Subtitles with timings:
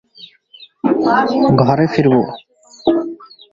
[1.61, 2.13] ঘরে ফিরব।